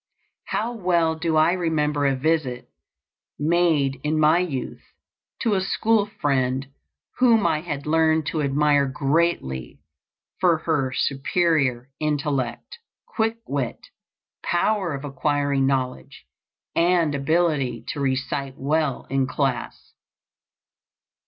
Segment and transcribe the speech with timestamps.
[0.45, 2.67] How well do I remember a visit,
[3.37, 4.81] made in my youth,
[5.43, 6.65] to a school friend
[7.19, 9.79] whom I had learned to admire greatly
[10.39, 13.89] for her superior intellect, quick wit,
[14.43, 16.25] power of acquiring knowledge,
[16.75, 19.93] and ability to recite well in class.